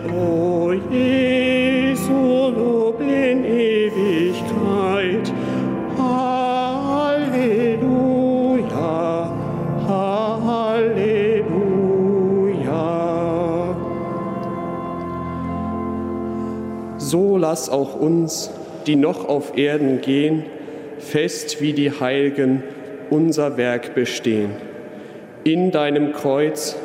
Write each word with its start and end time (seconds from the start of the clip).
o 0.00 0.72
Jesu, 0.90 2.12
Lob 2.12 3.00
in 3.00 3.44
Ewigkeit. 3.44 5.32
Halleluja, 5.98 7.42
Halleluja. 9.88 11.42
So 16.98 17.36
lass 17.36 17.68
auch 17.68 17.94
uns, 17.94 18.50
die 18.86 18.96
noch 18.96 19.28
auf 19.28 19.56
Erden 19.58 20.00
gehen, 20.00 20.44
fest 20.98 21.60
wie 21.60 21.72
die 21.72 21.90
Heiligen 21.90 22.62
unser 23.10 23.56
Werk 23.56 23.94
bestehen. 23.94 24.50
In 25.44 25.70
deinem 25.70 26.12
Kreuz 26.12 26.76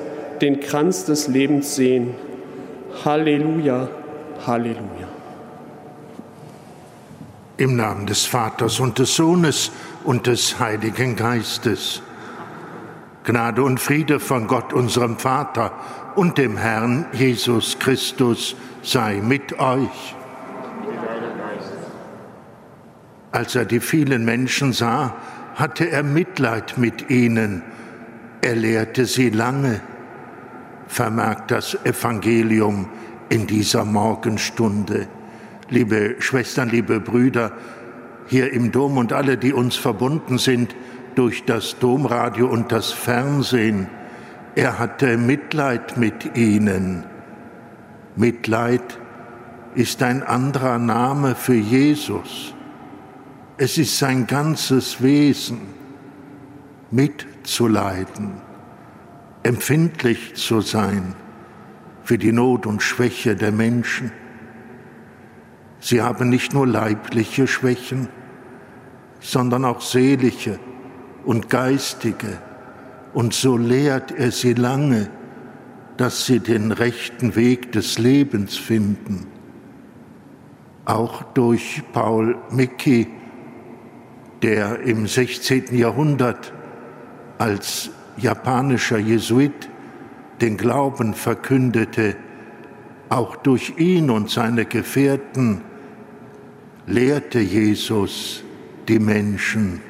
den 0.41 0.59
Kranz 0.59 1.05
des 1.05 1.27
Lebens 1.27 1.75
sehen. 1.75 2.26
Halleluja, 3.05 3.87
Halleluja. 4.45 5.07
Im 7.57 7.75
Namen 7.75 8.05
des 8.05 8.25
Vaters 8.25 8.79
und 8.79 8.99
des 8.99 9.15
Sohnes 9.15 9.71
und 10.03 10.27
des 10.27 10.59
Heiligen 10.59 11.15
Geistes. 11.15 12.01
Gnade 13.23 13.63
und 13.63 13.79
Friede 13.79 14.19
von 14.19 14.47
Gott, 14.47 14.73
unserem 14.73 15.17
Vater 15.17 15.71
und 16.15 16.37
dem 16.37 16.57
Herrn 16.57 17.05
Jesus 17.13 17.77
Christus 17.79 18.55
sei 18.83 19.21
mit 19.21 19.59
euch. 19.59 20.15
Als 23.31 23.55
er 23.55 23.65
die 23.65 23.81
vielen 23.81 24.23
Menschen 24.25 24.73
sah, 24.73 25.15
hatte 25.55 25.89
er 25.89 26.03
Mitleid 26.03 26.77
mit 26.77 27.09
ihnen. 27.09 27.63
Er 28.41 28.55
lehrte 28.55 29.05
sie 29.05 29.29
lange, 29.29 29.81
vermerkt 30.87 31.51
das 31.51 31.75
Evangelium 31.85 32.87
in 33.29 33.47
dieser 33.47 33.85
Morgenstunde. 33.85 35.07
Liebe 35.69 36.15
Schwestern, 36.19 36.69
liebe 36.69 36.99
Brüder, 36.99 37.51
hier 38.27 38.51
im 38.51 38.71
Dom 38.71 38.97
und 38.97 39.13
alle, 39.13 39.37
die 39.37 39.53
uns 39.53 39.75
verbunden 39.75 40.37
sind 40.37 40.75
durch 41.15 41.45
das 41.45 41.77
Domradio 41.79 42.47
und 42.47 42.71
das 42.71 42.91
Fernsehen, 42.91 43.87
er 44.55 44.79
hatte 44.79 45.17
Mitleid 45.17 45.97
mit 45.97 46.35
ihnen. 46.35 47.03
Mitleid 48.15 48.97
ist 49.75 50.01
ein 50.01 50.23
anderer 50.23 50.79
Name 50.79 51.35
für 51.35 51.53
Jesus. 51.53 52.55
Es 53.57 53.77
ist 53.77 53.97
sein 53.97 54.25
ganzes 54.25 55.01
Wesen, 55.01 55.59
mitzuleiden, 56.89 58.41
empfindlich 59.47 60.35
zu 60.35 60.59
sein 60.59 61.15
für 62.03 62.17
die 62.17 62.33
Not 62.33 62.65
und 62.65 62.83
Schwäche 62.83 63.37
der 63.37 63.53
Menschen. 63.53 64.11
Sie 65.79 66.01
haben 66.01 66.27
nicht 66.27 66.53
nur 66.53 66.67
leibliche 66.67 67.47
Schwächen, 67.47 68.09
sondern 69.21 69.63
auch 69.63 69.79
seelische 69.79 70.59
und 71.23 71.49
geistige. 71.49 72.39
Und 73.13 73.33
so 73.33 73.55
lehrt 73.55 74.11
er 74.11 74.31
sie 74.31 74.53
lange, 74.53 75.09
dass 75.95 76.25
sie 76.25 76.41
den 76.41 76.73
rechten 76.73 77.37
Weg 77.37 77.71
des 77.71 77.97
Lebens 77.99 78.57
finden. 78.57 79.27
Auch 80.83 81.23
durch 81.23 81.83
Paul 81.93 82.37
Micki, 82.51 83.07
der 84.41 84.81
im 84.81 85.07
16. 85.07 85.73
Jahrhundert 85.77 86.53
als 87.37 87.91
japanischer 88.17 88.97
Jesuit 88.97 89.69
den 90.41 90.57
Glauben 90.57 91.13
verkündete, 91.13 92.15
auch 93.09 93.35
durch 93.37 93.73
ihn 93.77 94.09
und 94.09 94.29
seine 94.29 94.65
Gefährten 94.65 95.61
lehrte 96.85 97.39
Jesus 97.39 98.43
die 98.87 98.99
Menschen. 98.99 99.81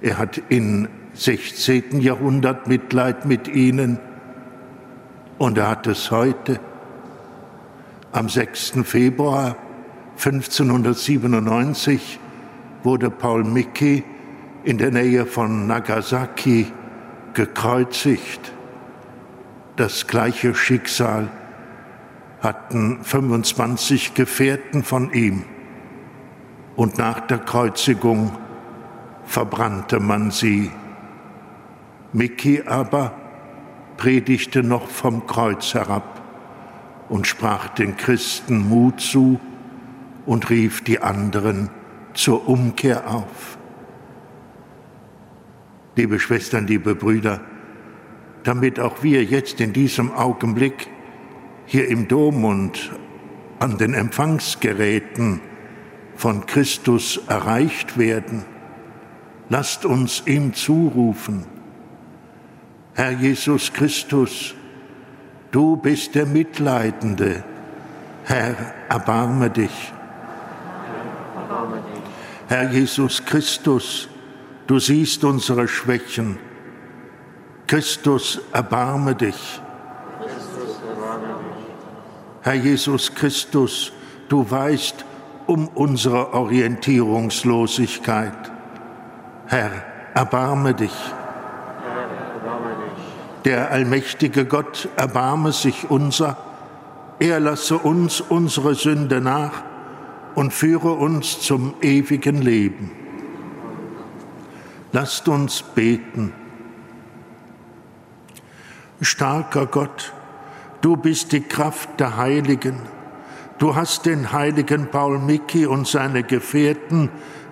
Er 0.00 0.18
hat 0.18 0.42
im 0.48 0.88
16. 1.14 2.00
Jahrhundert 2.00 2.66
Mitleid 2.66 3.26
mit 3.26 3.48
ihnen 3.48 3.98
und 5.38 5.58
er 5.58 5.68
hat 5.68 5.86
es 5.86 6.10
heute. 6.10 6.58
Am 8.12 8.28
6. 8.28 8.80
Februar 8.84 9.56
1597 10.16 12.18
wurde 12.82 13.10
Paul 13.10 13.44
Micki 13.44 14.02
in 14.64 14.78
der 14.78 14.90
Nähe 14.90 15.26
von 15.26 15.66
Nagasaki 15.66 16.66
gekreuzigt. 17.34 18.52
Das 19.76 20.06
gleiche 20.06 20.54
Schicksal 20.54 21.30
hatten 22.40 23.02
25 23.02 24.14
Gefährten 24.14 24.82
von 24.82 25.12
ihm. 25.12 25.44
Und 26.76 26.98
nach 26.98 27.20
der 27.20 27.38
Kreuzigung 27.38 28.32
verbrannte 29.24 30.00
man 30.00 30.30
sie. 30.30 30.70
Miki 32.12 32.62
aber 32.66 33.12
predigte 33.96 34.62
noch 34.62 34.88
vom 34.88 35.26
Kreuz 35.26 35.74
herab 35.74 36.20
und 37.08 37.26
sprach 37.26 37.68
den 37.68 37.96
Christen 37.96 38.68
Mut 38.68 39.00
zu 39.00 39.40
und 40.26 40.50
rief 40.50 40.82
die 40.82 41.00
anderen 41.00 41.70
zur 42.14 42.48
Umkehr 42.48 43.08
auf. 43.08 43.58
Liebe 45.94 46.18
Schwestern, 46.18 46.66
liebe 46.66 46.94
Brüder, 46.94 47.42
damit 48.44 48.80
auch 48.80 49.02
wir 49.02 49.24
jetzt 49.24 49.60
in 49.60 49.74
diesem 49.74 50.10
Augenblick 50.12 50.88
hier 51.66 51.86
im 51.88 52.08
Dom 52.08 52.44
und 52.44 52.92
an 53.58 53.76
den 53.76 53.92
Empfangsgeräten 53.92 55.40
von 56.16 56.46
Christus 56.46 57.20
erreicht 57.28 57.98
werden, 57.98 58.44
lasst 59.50 59.84
uns 59.84 60.22
ihm 60.26 60.54
zurufen. 60.54 61.44
Herr 62.94 63.12
Jesus 63.12 63.72
Christus, 63.72 64.54
du 65.50 65.76
bist 65.76 66.14
der 66.14 66.26
Mitleidende. 66.26 67.44
Herr, 68.24 68.56
erbarme 68.88 69.50
dich. 69.50 69.92
Herr 72.48 72.70
Jesus 72.70 73.24
Christus, 73.24 74.08
du 74.72 74.78
siehst 74.78 75.22
unsere 75.22 75.68
Schwächen. 75.68 76.38
Christus, 77.66 78.40
erbarme 78.54 79.14
dich. 79.14 79.60
Herr 82.40 82.54
Jesus 82.54 83.14
Christus, 83.14 83.92
du 84.30 84.50
weißt 84.50 85.04
um 85.46 85.68
unsere 85.68 86.32
Orientierungslosigkeit. 86.32 88.50
Herr, 89.46 89.72
erbarme 90.14 90.72
dich. 90.72 90.96
Der 93.44 93.72
allmächtige 93.72 94.46
Gott 94.46 94.88
erbarme 94.96 95.52
sich 95.52 95.90
unser, 95.90 96.38
er 97.18 97.40
lasse 97.40 97.76
uns 97.76 98.22
unsere 98.22 98.74
Sünde 98.74 99.20
nach 99.20 99.64
und 100.34 100.54
führe 100.54 100.92
uns 100.92 101.42
zum 101.42 101.74
ewigen 101.82 102.40
Leben. 102.40 103.01
Lasst 104.92 105.28
uns 105.28 105.62
beten. 105.62 106.32
Starker 109.00 109.66
Gott, 109.66 110.12
Du 110.82 110.96
bist 110.96 111.30
die 111.30 111.42
Kraft 111.42 112.00
der 112.00 112.16
Heiligen. 112.16 112.82
Du 113.58 113.76
hast 113.76 114.04
den 114.04 114.32
heiligen 114.32 114.88
Paul 114.90 115.20
Micki 115.20 115.64
und 115.64 115.86
seine 115.86 116.24
Gefährten 116.24 117.08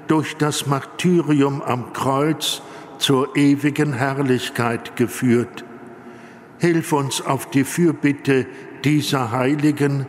durch 0.09 0.37
das 0.37 0.67
Martyrium 0.67 1.63
am 1.63 1.93
Kreuz 1.93 2.61
zur 2.99 3.37
ewigen 3.37 3.93
Herrlichkeit 3.93 4.97
geführt. 4.97 5.65
Hilf 6.59 6.93
uns 6.93 7.25
auf 7.25 7.49
die 7.51 7.63
Fürbitte 7.63 8.47
dieser 8.83 9.31
Heiligen, 9.31 10.07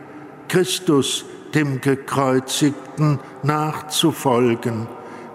Christus, 0.48 1.24
dem 1.54 1.80
Gekreuzigten, 1.80 3.20
nachzufolgen, 3.44 4.88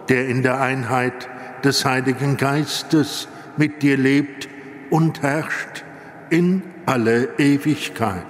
der 0.10 0.28
in 0.28 0.44
der 0.44 0.60
Einheit 0.60 1.30
des 1.64 1.86
Heiligen 1.86 2.38
Geistes 2.38 3.28
mit 3.58 3.82
dir 3.82 3.98
lebt 3.98 4.48
und 4.90 5.22
herrscht 5.22 5.84
in 6.30 6.62
alle 6.86 7.30
Ewigkeit. 7.38 8.24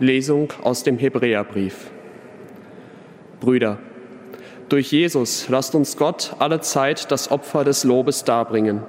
Lesung 0.00 0.52
aus 0.62 0.84
dem 0.84 0.96
Hebräerbrief. 0.96 1.90
Brüder, 3.40 3.78
durch 4.68 4.92
Jesus 4.92 5.48
lasst 5.48 5.74
uns 5.74 5.96
Gott 5.96 6.36
alle 6.38 6.60
Zeit 6.60 7.10
das 7.10 7.30
Opfer 7.30 7.64
des 7.64 7.84
Lobes 7.84 8.24
darbringen, 8.24 8.82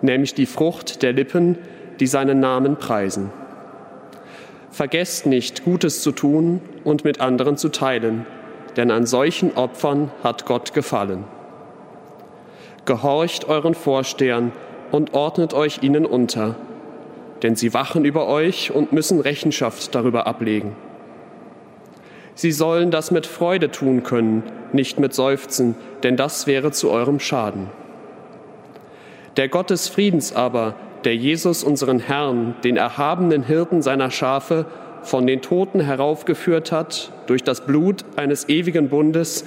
nämlich 0.00 0.34
die 0.34 0.46
Frucht 0.46 1.02
der 1.02 1.12
Lippen, 1.12 1.58
die 2.02 2.08
seinen 2.08 2.40
Namen 2.40 2.74
preisen. 2.74 3.30
Vergesst 4.72 5.24
nicht, 5.24 5.62
Gutes 5.62 6.02
zu 6.02 6.10
tun 6.10 6.60
und 6.82 7.04
mit 7.04 7.20
anderen 7.20 7.56
zu 7.56 7.68
teilen, 7.68 8.26
denn 8.76 8.90
an 8.90 9.06
solchen 9.06 9.56
Opfern 9.56 10.10
hat 10.24 10.44
Gott 10.44 10.74
gefallen. 10.74 11.22
Gehorcht 12.86 13.44
euren 13.44 13.74
Vorstehern 13.74 14.50
und 14.90 15.14
ordnet 15.14 15.54
euch 15.54 15.84
ihnen 15.84 16.04
unter, 16.04 16.56
denn 17.44 17.54
sie 17.54 17.72
wachen 17.72 18.04
über 18.04 18.26
euch 18.26 18.72
und 18.72 18.90
müssen 18.90 19.20
Rechenschaft 19.20 19.94
darüber 19.94 20.26
ablegen. 20.26 20.74
Sie 22.34 22.50
sollen 22.50 22.90
das 22.90 23.12
mit 23.12 23.26
Freude 23.26 23.70
tun 23.70 24.02
können, 24.02 24.42
nicht 24.72 24.98
mit 24.98 25.14
Seufzen, 25.14 25.76
denn 26.02 26.16
das 26.16 26.48
wäre 26.48 26.72
zu 26.72 26.90
eurem 26.90 27.20
Schaden. 27.20 27.68
Der 29.36 29.46
Gott 29.48 29.70
des 29.70 29.86
Friedens 29.86 30.34
aber, 30.34 30.74
der 31.04 31.16
Jesus 31.16 31.64
unseren 31.64 31.98
Herrn, 31.98 32.54
den 32.64 32.76
erhabenen 32.76 33.42
Hirten 33.42 33.82
seiner 33.82 34.10
Schafe, 34.10 34.66
von 35.02 35.26
den 35.26 35.42
Toten 35.42 35.80
heraufgeführt 35.80 36.70
hat 36.70 37.12
durch 37.26 37.42
das 37.42 37.66
Blut 37.66 38.04
eines 38.16 38.48
ewigen 38.48 38.88
Bundes, 38.88 39.44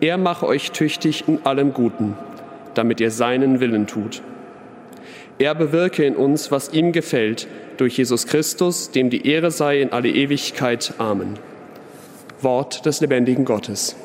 er 0.00 0.18
mache 0.18 0.46
euch 0.46 0.72
tüchtig 0.72 1.24
in 1.28 1.46
allem 1.46 1.72
Guten, 1.72 2.16
damit 2.74 3.00
ihr 3.00 3.10
seinen 3.10 3.60
Willen 3.60 3.86
tut. 3.86 4.22
Er 5.38 5.54
bewirke 5.54 6.04
in 6.04 6.14
uns, 6.14 6.50
was 6.50 6.72
ihm 6.72 6.92
gefällt, 6.92 7.48
durch 7.78 7.96
Jesus 7.96 8.26
Christus, 8.26 8.90
dem 8.90 9.10
die 9.10 9.26
Ehre 9.26 9.50
sei 9.50 9.80
in 9.80 9.92
alle 9.92 10.10
Ewigkeit. 10.10 10.94
Amen. 10.98 11.38
Wort 12.40 12.84
des 12.86 13.00
lebendigen 13.00 13.44
Gottes. 13.44 13.96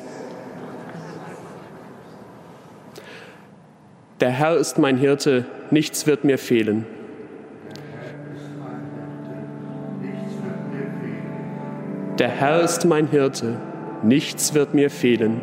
Der 4.20 4.30
Herr 4.30 4.56
ist 4.56 4.78
mein 4.78 4.96
Hirte, 4.96 5.44
nichts 5.72 6.06
wird 6.06 6.24
mir 6.24 6.38
fehlen. 6.38 6.86
Der 12.18 12.28
Herr 12.28 12.60
ist 12.62 12.84
mein 12.84 13.06
Hirte, 13.06 13.56
nichts 14.02 14.54
wird 14.54 14.74
mir 14.74 14.90
fehlen. 14.90 15.40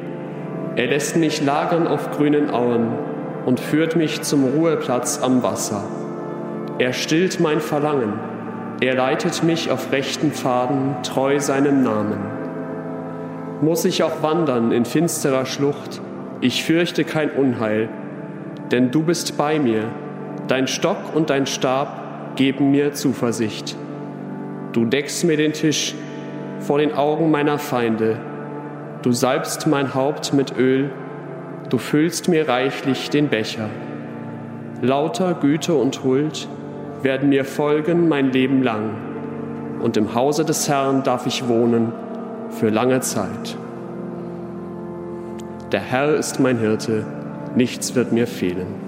Er 0.75 0.87
lässt 0.87 1.15
mich 1.15 1.41
lagern 1.41 1.87
auf 1.87 2.11
grünen 2.11 2.49
Auen 2.49 2.89
und 3.45 3.59
führt 3.59 3.95
mich 3.95 4.21
zum 4.23 4.43
Ruheplatz 4.43 5.21
am 5.21 5.41
Wasser. 5.41 5.83
Er 6.79 6.91
stillt 6.91 7.39
mein 7.39 7.61
Verlangen, 7.61 8.13
er 8.81 8.95
leitet 8.95 9.43
mich 9.43 9.71
auf 9.71 9.93
rechten 9.93 10.31
Pfaden 10.31 10.95
treu 11.03 11.39
seinem 11.39 11.83
Namen 11.83 12.45
muss 13.61 13.85
ich 13.85 14.03
auch 14.03 14.21
wandern 14.21 14.71
in 14.71 14.85
finsterer 14.85 15.45
Schlucht, 15.45 16.01
ich 16.41 16.63
fürchte 16.63 17.03
kein 17.03 17.31
Unheil, 17.31 17.89
denn 18.71 18.91
du 18.91 19.03
bist 19.03 19.37
bei 19.37 19.59
mir, 19.59 19.85
dein 20.47 20.67
Stock 20.67 21.15
und 21.15 21.29
dein 21.29 21.45
Stab 21.45 22.35
geben 22.35 22.71
mir 22.71 22.93
Zuversicht. 22.93 23.75
Du 24.73 24.85
deckst 24.85 25.23
mir 25.23 25.37
den 25.37 25.53
Tisch 25.53 25.95
vor 26.59 26.79
den 26.79 26.93
Augen 26.93 27.31
meiner 27.31 27.57
Feinde, 27.57 28.17
du 29.01 29.11
salbst 29.11 29.67
mein 29.67 29.93
Haupt 29.93 30.33
mit 30.33 30.57
Öl, 30.57 30.89
du 31.69 31.77
füllst 31.77 32.27
mir 32.27 32.47
reichlich 32.47 33.09
den 33.09 33.29
Becher. 33.29 33.69
Lauter 34.81 35.33
Güte 35.33 35.73
und 35.73 36.03
Huld 36.03 36.47
werden 37.01 37.29
mir 37.29 37.45
folgen 37.45 38.09
mein 38.09 38.31
Leben 38.31 38.63
lang, 38.63 38.91
und 39.81 39.95
im 39.97 40.13
Hause 40.15 40.43
des 40.43 40.67
Herrn 40.67 41.03
darf 41.03 41.25
ich 41.25 41.47
wohnen 41.47 41.93
für 42.49 42.69
lange 42.69 42.99
Zeit. 43.01 43.57
Der 45.71 45.81
Herr 45.81 46.15
ist 46.15 46.39
mein 46.39 46.57
Hirte, 46.57 47.05
nichts 47.55 47.95
wird 47.95 48.11
mir 48.11 48.27
fehlen. 48.27 48.84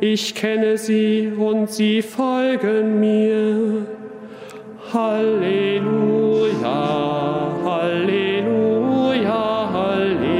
Ich 0.00 0.34
kenne 0.34 0.78
sie 0.78 1.32
und 1.36 1.70
sie 1.70 2.00
folgen 2.02 2.98
mir. 3.00 3.86
Halleluja, 4.92 5.88
Halleluja, 7.64 9.70
Halleluja. 9.72 10.36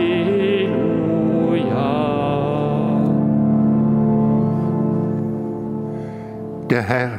Der 6.70 6.82
Herr 6.82 7.18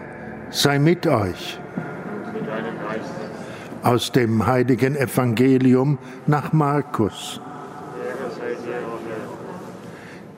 sei 0.50 0.79
mit 0.79 1.06
euch. 1.08 1.60
Aus 3.84 4.12
dem 4.12 4.46
heiligen 4.46 4.96
Evangelium 4.96 5.98
nach 6.25 6.53
Markus. 6.53 7.41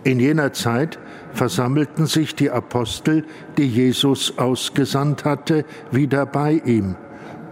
In 0.04 0.20
jener 0.20 0.54
Zeit 0.54 1.00
versammelten 1.34 2.06
sich 2.06 2.36
die 2.36 2.52
Apostel, 2.52 3.26
die 3.58 3.68
Jesus 3.68 4.38
ausgesandt 4.38 5.26
hatte, 5.26 5.66
wieder 5.92 6.26
bei 6.26 6.62
ihm 6.66 6.96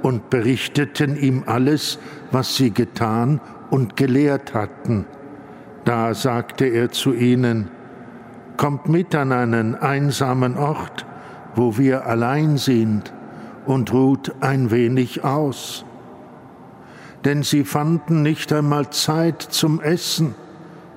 und 0.02 0.30
berichteten 0.30 1.16
ihm 1.16 1.44
alles, 1.46 2.00
was 2.32 2.56
sie 2.56 2.72
getan 2.72 3.42
und 3.70 3.96
gelehrt 3.96 4.54
hatten. 4.54 5.06
Da 5.86 6.14
sagte 6.14 6.66
er 6.66 6.92
zu 6.92 7.14
ihnen, 7.14 7.70
Kommt 8.58 8.90
mit 8.90 9.14
an 9.14 9.32
einen 9.32 9.76
einsamen 9.76 10.58
Ort, 10.58 11.06
wo 11.56 11.78
wir 11.78 12.08
allein 12.08 12.58
sind, 12.58 13.14
und 13.68 13.94
ruht 13.94 14.34
ein 14.40 14.72
wenig 14.72 15.24
aus. 15.24 15.86
Denn 17.24 17.44
sie 17.44 17.64
fanden 17.64 18.24
nicht 18.24 18.52
einmal 18.52 18.90
Zeit 18.90 19.42
zum 19.42 19.80
Essen, 19.80 20.34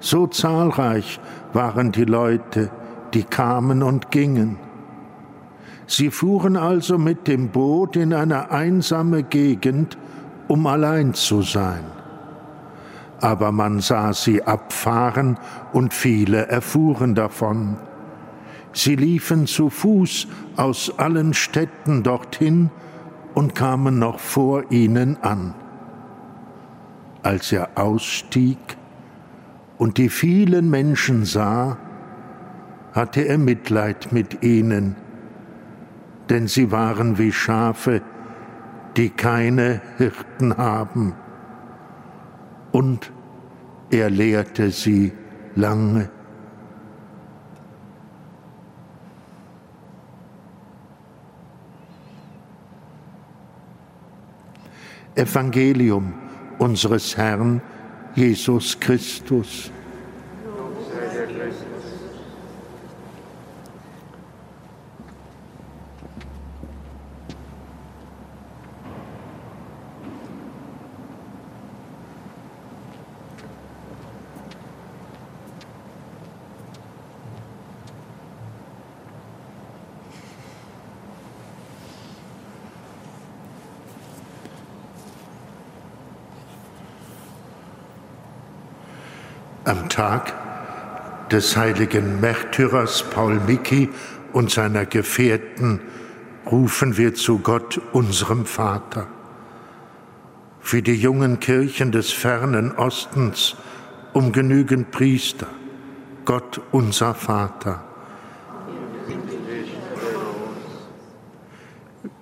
so 0.00 0.26
zahlreich 0.26 1.20
waren 1.52 1.92
die 1.92 2.04
Leute, 2.04 2.70
die 3.14 3.22
kamen 3.22 3.82
und 3.82 4.10
gingen. 4.10 4.58
Sie 5.86 6.10
fuhren 6.10 6.56
also 6.56 6.98
mit 6.98 7.26
dem 7.26 7.48
Boot 7.48 7.96
in 7.96 8.14
eine 8.14 8.50
einsame 8.50 9.22
Gegend, 9.22 9.98
um 10.48 10.66
allein 10.66 11.14
zu 11.14 11.42
sein. 11.42 11.84
Aber 13.20 13.52
man 13.52 13.80
sah 13.80 14.12
sie 14.12 14.42
abfahren 14.42 15.38
und 15.72 15.92
viele 15.92 16.46
erfuhren 16.46 17.14
davon. 17.14 17.76
Sie 18.72 18.94
liefen 18.94 19.46
zu 19.46 19.68
Fuß 19.68 20.28
aus 20.56 20.98
allen 20.98 21.34
Städten 21.34 22.02
dorthin 22.02 22.70
und 23.34 23.54
kamen 23.54 23.98
noch 23.98 24.20
vor 24.20 24.70
ihnen 24.70 25.18
an. 25.22 25.54
Als 27.22 27.52
er 27.52 27.70
ausstieg, 27.74 28.58
und 29.80 29.96
die 29.96 30.10
vielen 30.10 30.68
Menschen 30.68 31.24
sah, 31.24 31.78
hatte 32.92 33.22
er 33.22 33.38
Mitleid 33.38 34.12
mit 34.12 34.42
ihnen, 34.42 34.94
denn 36.28 36.48
sie 36.48 36.70
waren 36.70 37.16
wie 37.16 37.32
Schafe, 37.32 38.02
die 38.98 39.08
keine 39.08 39.80
Hirten 39.96 40.58
haben. 40.58 41.14
Und 42.72 43.10
er 43.90 44.10
lehrte 44.10 44.70
sie 44.70 45.12
lange. 45.56 46.10
Evangelium 55.14 56.12
unseres 56.58 57.16
Herrn 57.16 57.62
Jesus 58.16 58.74
Christus. 58.74 59.70
Tag 89.90 90.32
des 91.30 91.56
heiligen 91.56 92.20
Märtyrers 92.20 93.02
Paul 93.02 93.40
Micki 93.46 93.90
und 94.32 94.50
seiner 94.50 94.86
Gefährten 94.86 95.80
rufen 96.50 96.96
wir 96.96 97.14
zu 97.14 97.40
Gott, 97.40 97.80
unserem 97.92 98.46
Vater. 98.46 99.06
Für 100.60 100.80
die 100.80 100.94
jungen 100.94 101.40
Kirchen 101.40 101.92
des 101.92 102.10
fernen 102.10 102.72
Ostens 102.72 103.56
um 104.12 104.32
genügend 104.32 104.90
Priester, 104.90 105.46
Gott 106.24 106.60
unser 106.72 107.14
Vater. 107.14 107.84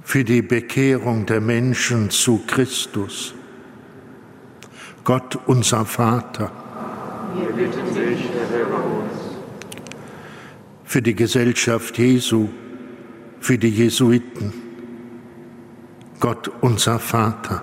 Für 0.03 0.25
die 0.25 0.43
Bekehrung 0.43 1.27
der 1.27 1.41
Menschen 1.41 2.11
zu 2.11 2.43
Christus, 2.47 3.35
Gott 5.05 5.39
unser 5.47 5.85
Vater. 5.85 6.51
Für 10.85 11.03
die 11.03 11.15
Gesellschaft 11.15 11.99
Jesu, 11.99 12.49
für 13.41 13.59
die 13.59 13.69
Jesuiten, 13.69 14.53
Gott 16.21 16.51
unser 16.61 16.99
Vater. 16.99 17.63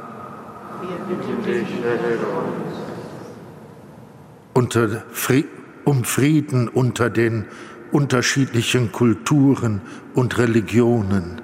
Unter, 4.54 5.04
um 5.84 6.04
Frieden 6.04 6.68
unter 6.70 7.10
den 7.10 7.46
unterschiedlichen 7.92 8.92
Kulturen 8.92 9.82
und 10.14 10.38
Religionen, 10.38 11.42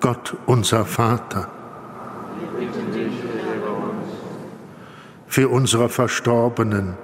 Gott 0.00 0.36
unser 0.46 0.84
Vater. 0.84 1.50
Für 5.26 5.48
unsere 5.48 5.88
Verstorbenen, 5.88 6.94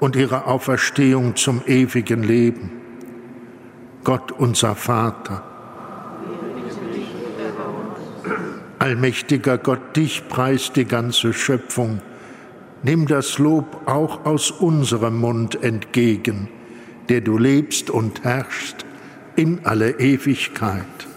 und 0.00 0.16
ihre 0.16 0.46
Auferstehung 0.46 1.36
zum 1.36 1.62
ewigen 1.66 2.22
Leben. 2.22 2.70
Gott 4.04 4.32
unser 4.32 4.74
Vater. 4.74 5.42
Allmächtiger 8.78 9.58
Gott, 9.58 9.96
dich 9.96 10.28
preist 10.28 10.76
die 10.76 10.84
ganze 10.84 11.32
Schöpfung. 11.32 12.00
Nimm 12.84 13.06
das 13.06 13.38
Lob 13.38 13.82
auch 13.86 14.24
aus 14.24 14.52
unserem 14.52 15.18
Mund 15.18 15.60
entgegen, 15.62 16.48
der 17.08 17.20
du 17.20 17.36
lebst 17.36 17.90
und 17.90 18.22
herrschst 18.22 18.86
in 19.34 19.60
alle 19.64 19.98
Ewigkeit. 19.98 21.07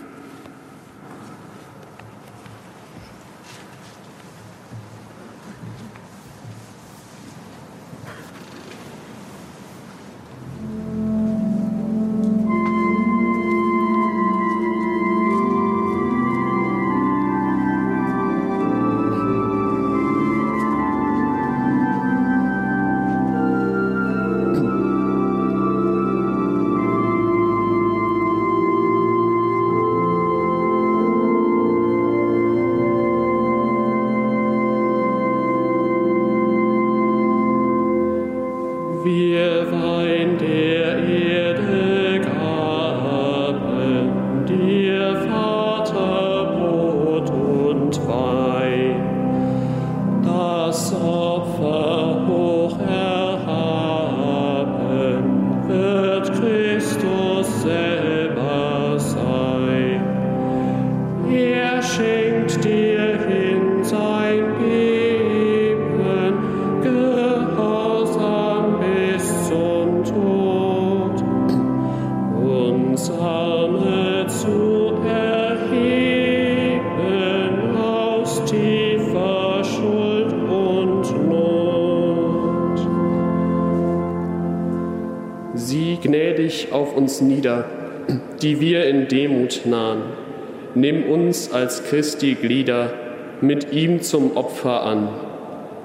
Nimm 90.73 91.09
uns 91.09 91.51
als 91.51 91.83
Christi 91.83 92.35
Glieder 92.35 92.93
mit 93.41 93.73
ihm 93.73 94.01
zum 94.01 94.37
Opfer 94.37 94.83
an. 94.83 95.09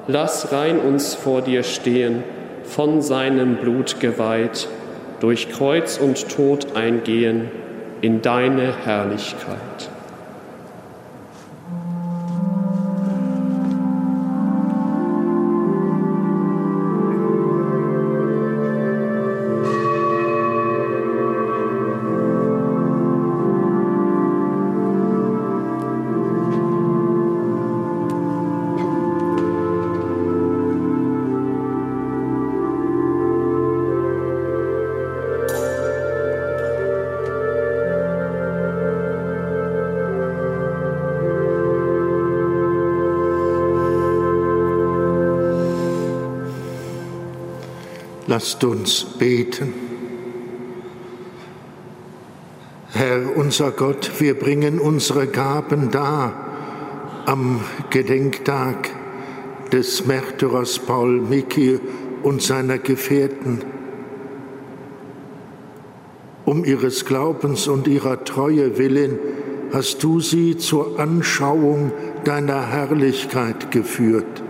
Lass 0.06 0.52
rein 0.52 0.78
uns 0.78 1.14
vor 1.14 1.42
dir 1.42 1.64
stehen, 1.64 2.22
von 2.62 3.02
seinem 3.02 3.56
Blut 3.56 3.98
geweiht, 3.98 4.68
durch 5.20 5.48
Kreuz 5.50 5.98
und 5.98 6.28
Tod 6.28 6.76
eingehen 6.76 7.50
in 8.00 8.22
deine 8.22 8.72
Herrlichkeit. 8.84 9.75
Lasst 48.36 48.62
uns 48.64 49.02
beten. 49.18 49.72
Herr 52.92 53.34
unser 53.34 53.70
Gott, 53.70 54.10
wir 54.18 54.38
bringen 54.38 54.78
unsere 54.78 55.26
Gaben 55.26 55.90
dar 55.90 56.34
am 57.24 57.60
Gedenktag 57.88 58.90
des 59.72 60.04
Märtyrers 60.04 60.78
Paul 60.80 61.22
Micki 61.22 61.80
und 62.22 62.42
seiner 62.42 62.76
Gefährten. 62.76 63.62
Um 66.44 66.66
ihres 66.66 67.06
Glaubens 67.06 67.68
und 67.68 67.88
ihrer 67.88 68.22
Treue 68.24 68.76
willen 68.76 69.18
hast 69.72 70.02
du 70.02 70.20
sie 70.20 70.58
zur 70.58 71.00
Anschauung 71.00 71.90
deiner 72.24 72.66
Herrlichkeit 72.66 73.70
geführt. 73.70 74.42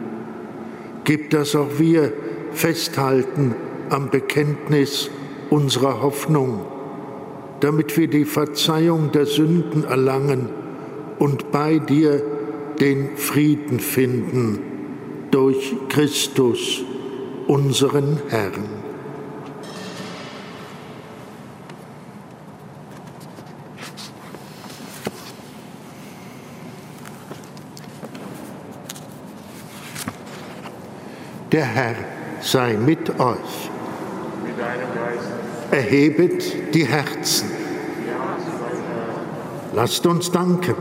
Gib, 1.04 1.30
dass 1.30 1.54
auch 1.54 1.78
wir 1.78 2.12
festhalten 2.50 3.54
am 3.90 4.10
Bekenntnis 4.10 5.10
unserer 5.50 6.02
Hoffnung, 6.02 6.60
damit 7.60 7.96
wir 7.96 8.08
die 8.08 8.24
Verzeihung 8.24 9.12
der 9.12 9.26
Sünden 9.26 9.84
erlangen 9.84 10.48
und 11.18 11.50
bei 11.52 11.78
dir 11.78 12.22
den 12.80 13.16
Frieden 13.16 13.80
finden 13.80 14.58
durch 15.30 15.74
Christus, 15.88 16.82
unseren 17.46 18.20
Herrn. 18.28 18.64
Der 31.52 31.64
Herr 31.64 31.94
sei 32.40 32.74
mit 32.74 33.18
euch. 33.18 33.75
Erhebet 35.70 36.74
die 36.74 36.86
Herzen. 36.86 37.50
Lasst 39.74 40.06
uns 40.06 40.30
danken 40.30 40.74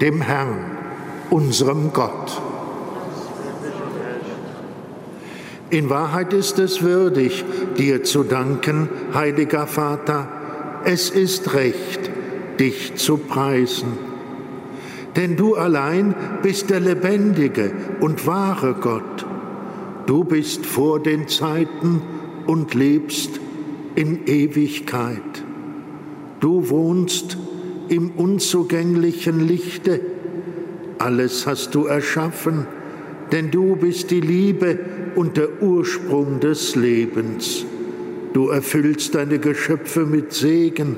dem 0.00 0.22
Herrn, 0.22 0.58
unserem 1.28 1.92
Gott. 1.92 2.40
In 5.68 5.88
Wahrheit 5.88 6.32
ist 6.32 6.58
es 6.58 6.82
würdig, 6.82 7.44
dir 7.78 8.02
zu 8.02 8.24
danken, 8.24 8.88
heiliger 9.14 9.66
Vater. 9.66 10.28
Es 10.84 11.10
ist 11.10 11.54
recht, 11.54 12.10
dich 12.58 12.96
zu 12.96 13.18
preisen. 13.18 13.92
Denn 15.16 15.36
du 15.36 15.54
allein 15.54 16.14
bist 16.42 16.70
der 16.70 16.80
lebendige 16.80 17.72
und 18.00 18.26
wahre 18.26 18.74
Gott. 18.74 19.26
Du 20.06 20.24
bist 20.24 20.66
vor 20.66 21.00
den 21.00 21.28
Zeiten 21.28 22.02
und 22.46 22.74
lebst 22.74 23.40
in 23.94 24.26
Ewigkeit. 24.26 25.44
Du 26.40 26.70
wohnst 26.70 27.36
im 27.88 28.10
unzugänglichen 28.12 29.46
Lichte. 29.46 30.00
Alles 30.98 31.46
hast 31.46 31.74
du 31.74 31.86
erschaffen, 31.86 32.66
denn 33.32 33.50
du 33.50 33.76
bist 33.76 34.10
die 34.10 34.20
Liebe 34.20 34.78
und 35.14 35.36
der 35.36 35.62
Ursprung 35.62 36.40
des 36.40 36.76
Lebens. 36.76 37.64
Du 38.32 38.48
erfüllst 38.48 39.14
deine 39.14 39.38
Geschöpfe 39.38 40.06
mit 40.06 40.32
Segen 40.32 40.96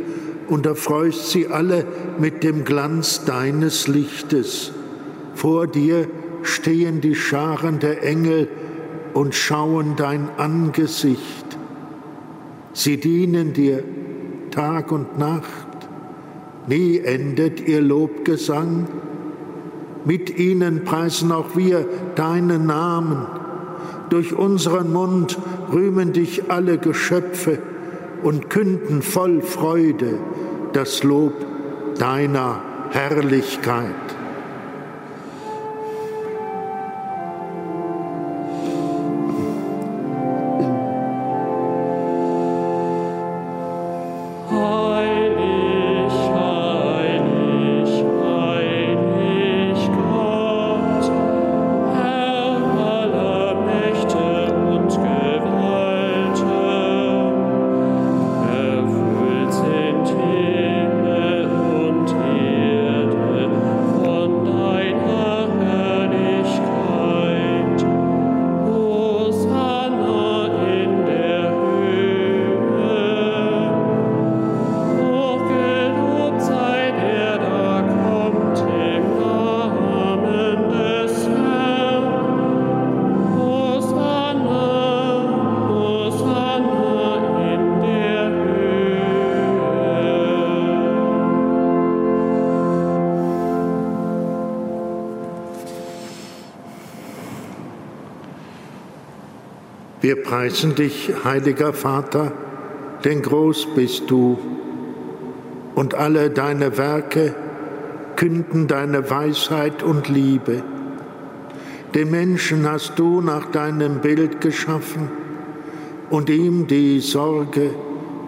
und 0.48 0.66
erfreust 0.66 1.30
sie 1.30 1.46
alle 1.46 1.86
mit 2.18 2.44
dem 2.44 2.64
Glanz 2.64 3.24
deines 3.24 3.88
Lichtes. 3.88 4.72
Vor 5.34 5.66
dir 5.66 6.08
stehen 6.42 7.00
die 7.00 7.14
Scharen 7.14 7.78
der 7.78 8.02
Engel 8.02 8.48
und 9.14 9.34
schauen 9.34 9.94
dein 9.96 10.28
Angesicht. 10.38 11.58
Sie 12.72 12.98
dienen 12.98 13.52
dir 13.52 13.82
Tag 14.50 14.92
und 14.92 15.18
Nacht. 15.18 15.68
Nie 16.66 16.98
endet 16.98 17.60
ihr 17.66 17.80
Lobgesang. 17.80 18.86
Mit 20.04 20.38
ihnen 20.38 20.84
preisen 20.84 21.32
auch 21.32 21.56
wir 21.56 21.86
deinen 22.14 22.66
Namen 22.66 23.26
durch 24.12 24.34
unseren 24.34 24.92
Mund 24.92 25.38
rühmen 25.72 26.12
dich 26.12 26.50
alle 26.50 26.76
Geschöpfe 26.76 27.58
und 28.22 28.50
künden 28.50 29.00
voll 29.00 29.40
Freude 29.40 30.18
das 30.74 31.02
Lob 31.02 31.32
deiner 31.98 32.60
Herrlichkeit. 32.90 33.94
Preisen 100.42 100.74
dich, 100.74 101.12
heiliger 101.22 101.72
Vater, 101.72 102.32
denn 103.04 103.22
groß 103.22 103.68
bist 103.76 104.10
du, 104.10 104.36
und 105.76 105.94
alle 105.94 106.30
deine 106.30 106.76
Werke 106.78 107.32
künden 108.16 108.66
deine 108.66 109.08
Weisheit 109.08 109.84
und 109.84 110.08
Liebe. 110.08 110.64
Den 111.94 112.10
Menschen 112.10 112.68
hast 112.68 112.98
du 112.98 113.20
nach 113.20 113.52
deinem 113.52 114.00
Bild 114.00 114.40
geschaffen 114.40 115.12
und 116.10 116.28
ihm 116.28 116.66
die 116.66 116.98
Sorge 116.98 117.70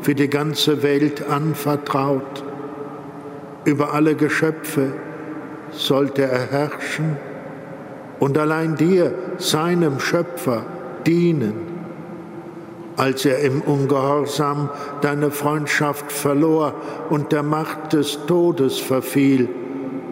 für 0.02 0.14
die 0.14 0.30
ganze 0.30 0.84
Welt 0.84 1.28
anvertraut. 1.28 2.44
Über 3.64 3.92
alle 3.92 4.14
Geschöpfe 4.14 4.92
sollte 5.72 6.22
er 6.22 6.48
herrschen 6.48 7.16
und 8.20 8.38
allein 8.38 8.76
dir, 8.76 9.12
seinem 9.38 9.98
Schöpfer, 9.98 10.64
dienen. 11.04 11.73
Als 12.96 13.24
er 13.24 13.40
im 13.40 13.60
Ungehorsam 13.60 14.70
deine 15.00 15.32
Freundschaft 15.32 16.12
verlor 16.12 16.74
und 17.10 17.32
der 17.32 17.42
Macht 17.42 17.92
des 17.92 18.20
Todes 18.26 18.78
verfiel, 18.78 19.48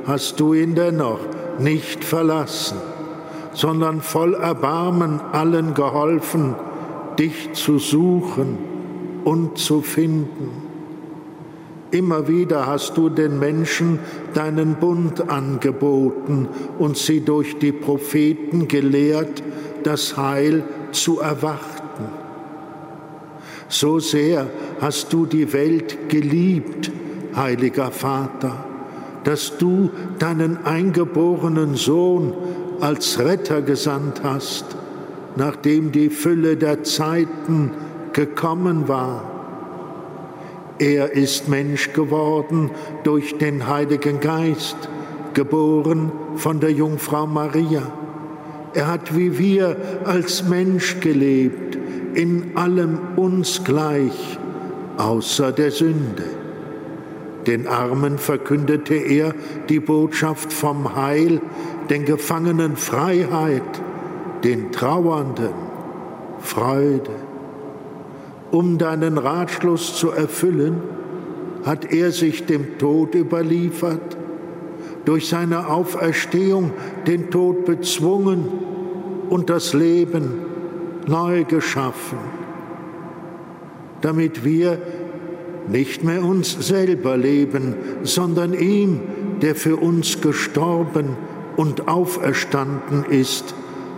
hast 0.04 0.40
du 0.40 0.52
ihn 0.52 0.74
dennoch 0.74 1.20
nicht 1.60 2.04
verlassen, 2.04 2.78
sondern 3.52 4.00
voll 4.00 4.34
Erbarmen 4.34 5.20
allen 5.32 5.74
geholfen, 5.74 6.56
dich 7.18 7.52
zu 7.52 7.78
suchen 7.78 8.58
und 9.24 9.58
zu 9.58 9.80
finden. 9.80 10.50
Immer 11.92 12.26
wieder 12.26 12.66
hast 12.66 12.96
du 12.96 13.10
den 13.10 13.38
Menschen 13.38 14.00
deinen 14.34 14.76
Bund 14.76 15.30
angeboten 15.30 16.48
und 16.78 16.96
sie 16.96 17.20
durch 17.20 17.58
die 17.58 17.70
Propheten 17.70 18.66
gelehrt, 18.66 19.42
das 19.84 20.16
Heil 20.16 20.64
zu 20.90 21.20
erwarten. 21.20 21.71
So 23.72 24.00
sehr 24.00 24.50
hast 24.82 25.14
du 25.14 25.24
die 25.24 25.50
Welt 25.54 26.10
geliebt, 26.10 26.92
heiliger 27.34 27.90
Vater, 27.90 28.66
dass 29.24 29.56
du 29.56 29.88
deinen 30.18 30.66
eingeborenen 30.66 31.74
Sohn 31.76 32.34
als 32.82 33.18
Retter 33.18 33.62
gesandt 33.62 34.20
hast, 34.22 34.66
nachdem 35.36 35.90
die 35.90 36.10
Fülle 36.10 36.58
der 36.58 36.84
Zeiten 36.84 37.70
gekommen 38.12 38.88
war. 38.88 39.24
Er 40.78 41.12
ist 41.12 41.48
Mensch 41.48 41.94
geworden 41.94 42.72
durch 43.04 43.38
den 43.38 43.68
Heiligen 43.68 44.20
Geist, 44.20 44.76
geboren 45.32 46.12
von 46.36 46.60
der 46.60 46.72
Jungfrau 46.72 47.26
Maria 47.26 47.90
er 48.74 48.86
hat 48.86 49.16
wie 49.16 49.38
wir 49.38 49.76
als 50.04 50.48
Mensch 50.48 51.00
gelebt, 51.00 51.71
in 52.14 52.56
allem 52.56 52.98
uns 53.16 53.64
gleich, 53.64 54.38
außer 54.96 55.52
der 55.52 55.70
Sünde. 55.70 56.24
Den 57.46 57.66
Armen 57.66 58.18
verkündete 58.18 58.94
er 58.94 59.34
die 59.68 59.80
Botschaft 59.80 60.52
vom 60.52 60.94
Heil, 60.94 61.40
den 61.90 62.04
Gefangenen 62.04 62.76
Freiheit, 62.76 63.62
den 64.44 64.70
Trauernden 64.70 65.54
Freude. 66.40 67.10
Um 68.50 68.78
deinen 68.78 69.18
Ratschluss 69.18 69.96
zu 69.96 70.10
erfüllen, 70.10 70.80
hat 71.64 71.92
er 71.92 72.12
sich 72.12 72.44
dem 72.46 72.78
Tod 72.78 73.14
überliefert 73.14 74.16
durch 75.04 75.28
seine 75.28 75.68
Auferstehung 75.68 76.72
den 77.06 77.30
Tod 77.30 77.64
bezwungen 77.64 78.46
und 79.30 79.50
das 79.50 79.72
Leben 79.74 80.51
neu 81.08 81.44
geschaffen, 81.44 82.18
damit 84.00 84.44
wir 84.44 84.78
nicht 85.68 86.02
mehr 86.02 86.24
uns 86.24 86.52
selber 86.66 87.16
leben, 87.16 87.74
sondern 88.02 88.52
ihm, 88.52 89.00
der 89.40 89.54
für 89.54 89.76
uns 89.76 90.20
gestorben 90.20 91.16
und 91.56 91.88
auferstanden 91.88 93.04
ist, 93.04 93.54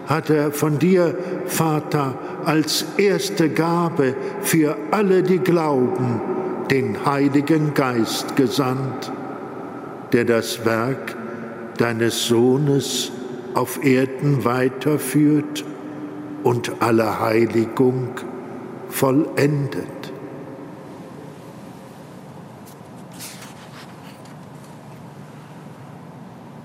hat 0.06 0.28
er 0.28 0.52
von 0.52 0.78
dir, 0.78 1.16
Vater, 1.46 2.18
als 2.44 2.84
erste 2.98 3.48
Gabe 3.48 4.14
für 4.42 4.76
alle, 4.90 5.22
die 5.22 5.38
glauben, 5.38 6.20
den 6.70 7.06
Heiligen 7.06 7.72
Geist 7.74 8.36
gesandt 8.36 9.12
der 10.14 10.24
das 10.24 10.64
Werk 10.64 11.16
deines 11.76 12.28
Sohnes 12.28 13.10
auf 13.54 13.84
Erden 13.84 14.44
weiterführt 14.44 15.64
und 16.44 16.80
alle 16.80 17.20
Heiligung 17.20 18.10
vollendet. 18.88 20.12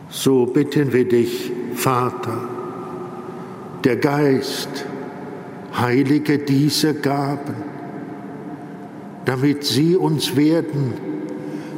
So 0.10 0.46
bitten 0.46 0.92
wir 0.92 1.08
dich, 1.08 1.50
Vater, 1.76 2.38
der 3.86 3.96
Geist, 3.96 4.86
heilige 5.74 6.40
diese 6.40 6.94
Gaben, 6.94 7.56
damit 9.24 9.64
sie 9.64 9.96
uns 9.96 10.36
werden, 10.36 10.94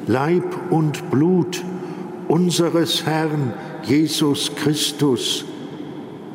Leib 0.07 0.71
und 0.71 1.11
Blut 1.11 1.63
unseres 2.27 3.05
Herrn 3.05 3.53
Jesus 3.83 4.55
Christus, 4.55 5.45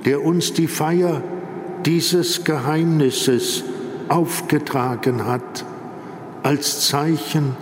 der 0.04 0.24
uns 0.24 0.52
die 0.52 0.68
Feier 0.68 1.22
dieses 1.86 2.42
Geheimnisses 2.44 3.64
aufgetragen 4.08 5.24
hat 5.24 5.64
als 6.42 6.88
Zeichen 6.88 7.56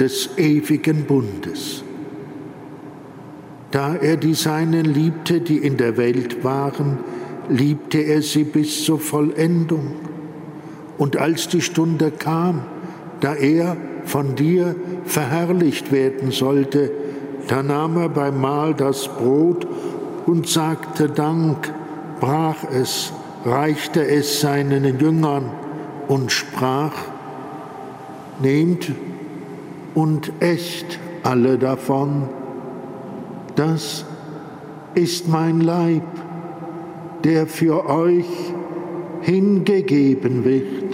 des 0.00 0.38
ewigen 0.38 1.04
Bundes. 1.04 1.84
Da 3.70 3.94
er 3.94 4.16
die 4.16 4.34
Seinen 4.34 4.86
liebte, 4.86 5.40
die 5.40 5.58
in 5.58 5.76
der 5.76 5.98
Welt 5.98 6.42
waren, 6.42 6.98
liebte 7.50 7.98
er 7.98 8.22
sie 8.22 8.44
bis 8.44 8.84
zur 8.84 8.98
Vollendung. 8.98 9.92
Und 10.96 11.16
als 11.18 11.48
die 11.48 11.60
Stunde 11.60 12.10
kam, 12.10 12.62
da 13.20 13.34
er 13.34 13.76
von 14.04 14.34
dir 14.34 14.74
verherrlicht 15.04 15.92
werden 15.92 16.30
sollte, 16.30 16.90
da 17.48 17.62
nahm 17.62 17.98
er 17.98 18.08
beim 18.08 18.40
Mahl 18.40 18.74
das 18.74 19.08
Brot 19.08 19.66
und 20.26 20.48
sagte 20.48 21.08
Dank, 21.08 21.72
brach 22.20 22.64
es, 22.72 23.12
reichte 23.44 24.06
es 24.06 24.40
seinen 24.40 24.98
Jüngern 24.98 25.50
und 26.08 26.32
sprach, 26.32 26.94
Nehmt 28.40 28.92
und 29.94 30.32
echt 30.38 31.00
alle 31.24 31.58
davon, 31.58 32.28
das 33.56 34.04
ist 34.94 35.26
mein 35.26 35.60
Leib 35.60 36.04
der 37.24 37.46
für 37.46 37.88
euch 37.88 38.26
hingegeben 39.22 40.44
wird. 40.44 40.87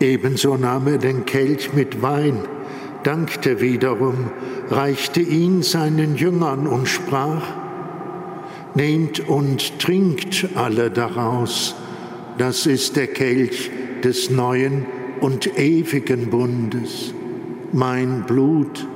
Ebenso 0.00 0.56
nahm 0.56 0.86
er 0.88 0.98
den 0.98 1.24
Kelch 1.26 1.72
mit 1.72 2.02
Wein 2.02 2.38
dankte 3.02 3.60
wiederum, 3.60 4.30
reichte 4.68 5.20
ihn 5.20 5.62
seinen 5.62 6.16
Jüngern 6.16 6.66
und 6.66 6.88
sprach, 6.88 7.42
Nehmt 8.72 9.28
und 9.28 9.80
trinkt 9.80 10.50
alle 10.54 10.92
daraus, 10.92 11.74
das 12.38 12.66
ist 12.66 12.94
der 12.94 13.08
Kelch 13.08 13.68
des 14.04 14.30
neuen 14.30 14.86
und 15.20 15.58
ewigen 15.58 16.30
Bundes, 16.30 17.12
mein 17.72 18.22
Blut, 18.28 18.86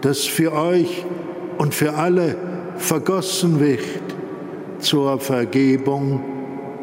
das 0.00 0.24
für 0.24 0.54
euch 0.54 1.04
und 1.58 1.74
für 1.74 1.92
alle 1.94 2.36
vergossen 2.76 3.60
wird 3.60 3.84
zur 4.78 5.20
Vergebung 5.20 6.24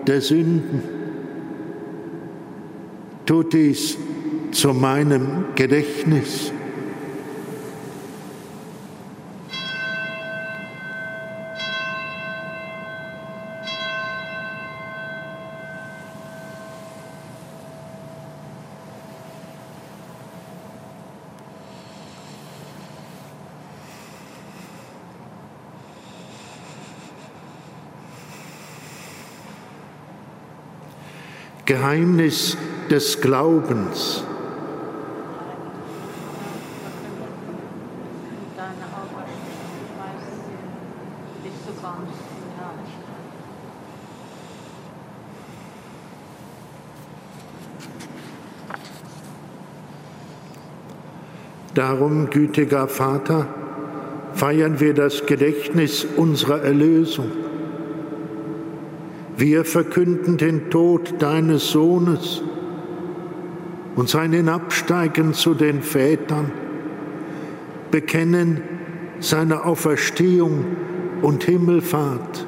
der 0.05 0.21
Sünden. 0.21 0.83
Tut 3.29 3.53
dies 3.53 3.95
zu 4.51 4.73
meinem 4.73 5.53
Gedächtnis. 5.53 6.51
Geheimnis 31.67 32.57
des 32.89 33.21
Glaubens. 33.21 34.23
Darum, 51.75 52.29
gütiger 52.29 52.87
Vater, 52.87 53.47
feiern 54.33 54.79
wir 54.79 54.93
das 54.93 55.25
Gedächtnis 55.25 56.05
unserer 56.17 56.61
Erlösung. 56.61 57.31
Wir 59.37 59.63
verkünden 59.63 60.37
den 60.37 60.69
Tod 60.69 61.21
deines 61.21 61.69
Sohnes 61.69 62.41
und 63.99 64.07
sein 64.07 64.31
Hinabsteigen 64.31 65.33
zu 65.33 65.53
den 65.53 65.81
Vätern, 65.81 66.53
bekennen 67.91 68.61
seine 69.19 69.65
Auferstehung 69.65 70.63
und 71.21 71.43
Himmelfahrt 71.43 72.47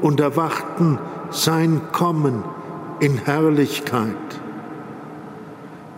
und 0.00 0.20
erwarten 0.20 0.98
sein 1.28 1.82
Kommen 1.92 2.44
in 2.98 3.18
Herrlichkeit. 3.18 4.16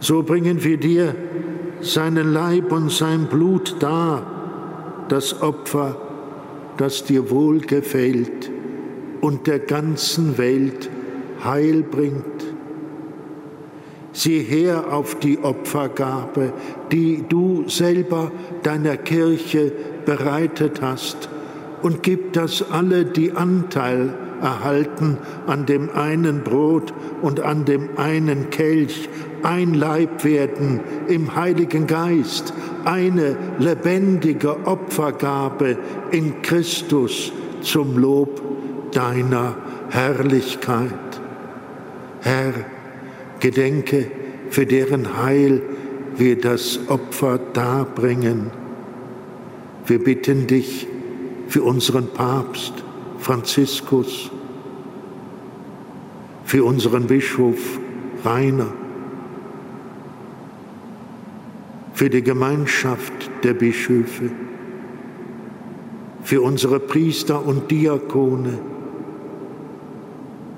So 0.01 0.25
bringen 0.25 0.65
wir 0.65 0.79
dir 0.79 1.15
seinen 1.81 2.33
Leib 2.33 2.73
und 2.73 2.91
sein 2.91 3.27
Blut 3.27 3.77
dar, 3.79 4.27
das 5.09 5.43
Opfer, 5.43 5.97
das 6.77 7.05
dir 7.05 7.31
wohlgefällt 7.31 8.51
und 9.21 9.47
der 9.47 9.61
ganzen 9.61 10.39
Welt 10.39 10.91
Heil 11.45 11.85
bringt. 11.85 12.52
Sieh 14.13 14.43
her 14.43 14.93
auf 14.93 15.19
die 15.19 15.39
Opfergabe, 15.43 16.53
die 16.91 17.25
du 17.29 17.65
selber 17.69 18.31
deiner 18.63 18.97
Kirche 18.97 19.73
bereitet 20.05 20.83
hast, 20.83 21.29
und 21.83 22.03
gib, 22.03 22.33
dass 22.33 22.71
alle, 22.71 23.05
die 23.05 23.33
Anteil 23.33 24.15
erhalten 24.41 25.19
an 25.47 25.67
dem 25.67 25.91
einen 25.91 26.43
Brot 26.43 26.93
und 27.23 27.41
an 27.41 27.65
dem 27.65 27.91
einen 27.97 28.51
Kelch, 28.51 29.09
ein 29.43 29.75
Leib 29.75 30.25
werden 30.25 30.81
im 31.09 31.35
Heiligen 31.35 31.87
Geist, 31.87 32.53
eine 32.85 33.37
lebendige 33.59 34.67
Opfergabe 34.67 35.79
in 36.11 36.43
Christus 36.43 37.33
zum 37.63 37.99
Lob 37.99 38.41
deiner 38.93 39.57
Herrlichkeit. 39.91 40.93
Herr, 42.21 42.53
gedenke, 43.43 44.07
für 44.51 44.65
deren 44.65 45.21
Heil 45.21 45.63
wir 46.17 46.39
das 46.39 46.79
Opfer 46.89 47.39
darbringen. 47.53 48.51
Wir 49.85 50.03
bitten 50.03 50.47
dich 50.47 50.87
für 51.49 51.65
unseren 51.65 52.07
Papst 52.07 52.73
Franziskus, 53.19 54.31
für 56.45 56.65
unseren 56.65 57.09
Bischof 57.09 57.81
Rainer, 58.25 58.73
für 61.95 62.11
die 62.11 62.23
Gemeinschaft 62.23 63.13
der 63.43 63.55
Bischöfe, 63.55 64.31
für 66.23 66.43
unsere 66.43 66.79
Priester 66.79 67.45
und 67.45 67.73
Diakone 67.73 68.61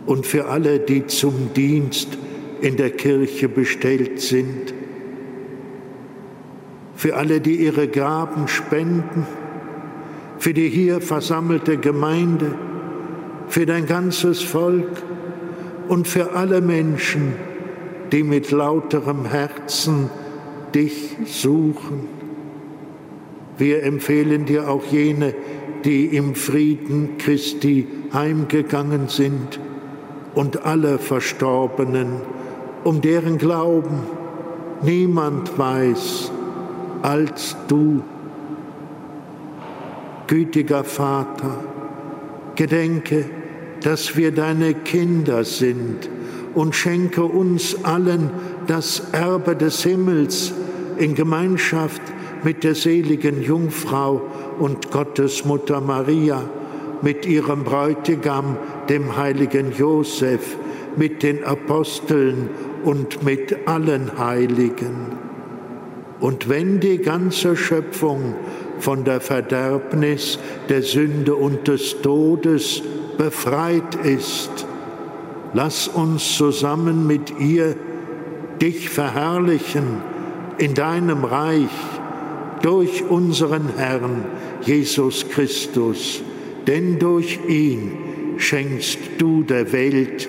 und 0.04 0.26
für 0.26 0.48
alle, 0.48 0.80
die 0.80 1.06
zum 1.06 1.54
Dienst 1.54 2.18
in 2.60 2.76
der 2.76 2.90
Kirche 2.90 3.48
bestellt 3.48 4.20
sind, 4.20 4.74
für 6.96 7.16
alle, 7.16 7.40
die 7.40 7.56
ihre 7.56 7.88
Gaben 7.88 8.48
spenden, 8.48 9.26
für 10.38 10.54
die 10.54 10.68
hier 10.68 11.00
versammelte 11.00 11.76
Gemeinde, 11.76 12.54
für 13.48 13.66
dein 13.66 13.86
ganzes 13.86 14.42
Volk 14.42 15.02
und 15.88 16.08
für 16.08 16.32
alle 16.32 16.60
Menschen, 16.60 17.34
die 18.12 18.22
mit 18.22 18.50
lauterem 18.50 19.24
Herzen 19.24 20.10
dich 20.74 21.16
suchen. 21.26 22.08
Wir 23.58 23.82
empfehlen 23.84 24.46
dir 24.46 24.68
auch 24.68 24.84
jene, 24.90 25.34
die 25.84 26.06
im 26.06 26.34
Frieden 26.34 27.18
Christi 27.18 27.86
heimgegangen 28.12 29.08
sind 29.08 29.60
und 30.34 30.64
alle 30.64 30.98
Verstorbenen, 30.98 32.22
um 32.84 33.00
deren 33.00 33.38
Glauben 33.38 34.00
niemand 34.82 35.58
weiß 35.58 36.30
als 37.02 37.56
du. 37.68 38.02
gütiger 40.26 40.84
Vater, 40.84 41.58
gedenke, 42.54 43.24
dass 43.82 44.16
wir 44.16 44.32
deine 44.32 44.74
Kinder 44.74 45.44
sind 45.44 46.08
und 46.54 46.74
schenke 46.74 47.24
uns 47.24 47.84
allen 47.84 48.30
das 48.66 49.12
Erbe 49.12 49.56
des 49.56 49.82
Himmels 49.82 50.52
in 50.96 51.14
Gemeinschaft 51.14 52.00
mit 52.42 52.64
der 52.64 52.74
seligen 52.74 53.42
Jungfrau 53.42 54.22
und 54.58 54.90
Gottesmutter 54.90 55.80
Maria, 55.80 56.42
mit 57.02 57.26
ihrem 57.26 57.64
Bräutigam, 57.64 58.56
dem 58.88 59.16
heiligen 59.16 59.72
Josef, 59.72 60.56
mit 60.96 61.22
den 61.22 61.44
Aposteln 61.44 62.50
und 62.84 63.22
mit 63.22 63.66
allen 63.66 64.18
Heiligen. 64.18 65.12
Und 66.20 66.48
wenn 66.48 66.80
die 66.80 66.98
ganze 66.98 67.56
Schöpfung 67.56 68.34
von 68.78 69.04
der 69.04 69.20
Verderbnis, 69.20 70.38
der 70.68 70.82
Sünde 70.82 71.34
und 71.34 71.68
des 71.68 72.00
Todes 72.02 72.82
befreit 73.18 73.94
ist, 74.04 74.66
lass 75.52 75.88
uns 75.88 76.36
zusammen 76.36 77.06
mit 77.06 77.38
ihr 77.38 77.76
dich 78.60 78.88
verherrlichen 78.88 80.02
in 80.58 80.74
deinem 80.74 81.24
Reich 81.24 81.68
durch 82.62 83.04
unseren 83.04 83.76
Herrn 83.76 84.24
Jesus 84.62 85.28
Christus, 85.28 86.22
denn 86.66 86.98
durch 86.98 87.38
ihn 87.48 87.92
schenkst 88.38 88.98
du 89.18 89.42
der 89.42 89.72
Welt 89.72 90.28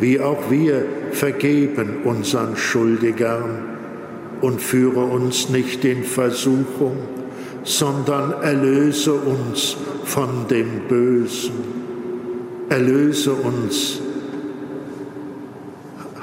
wie 0.00 0.20
auch 0.20 0.50
wir 0.50 0.84
vergeben 1.12 2.02
unseren 2.04 2.56
Schuldigern. 2.56 3.76
Und 4.40 4.60
führe 4.60 5.04
uns 5.04 5.48
nicht 5.48 5.82
in 5.86 6.04
Versuchung, 6.04 6.98
sondern 7.62 8.42
erlöse 8.42 9.14
uns 9.14 9.76
von 10.04 10.46
dem 10.50 10.82
Bösen. 10.88 11.54
Erlöse 12.68 13.32
uns, 13.32 14.00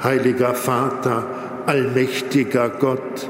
heiliger 0.02 0.54
Vater, 0.54 1.26
allmächtiger 1.66 2.68
Gott, 2.68 3.28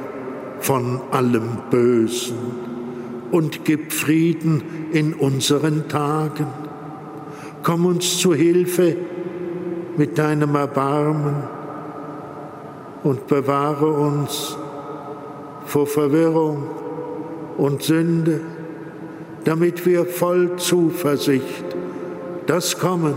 von 0.60 1.00
allem 1.12 1.58
Bösen 1.70 2.36
und 3.30 3.64
gib 3.64 3.92
Frieden 3.92 4.62
in 4.92 5.12
unseren 5.12 5.88
Tagen. 5.88 6.46
Komm 7.62 7.84
uns 7.84 8.18
zu 8.18 8.32
Hilfe 8.32 8.96
mit 9.96 10.18
deinem 10.18 10.54
Erbarmen 10.54 11.44
und 13.02 13.26
bewahre 13.26 13.86
uns 13.86 14.56
vor 15.66 15.86
Verwirrung 15.86 16.68
und 17.56 17.82
Sünde, 17.82 18.40
damit 19.44 19.84
wir 19.86 20.06
voll 20.06 20.56
Zuversicht 20.56 21.64
das 22.46 22.78
Kommen 22.78 23.14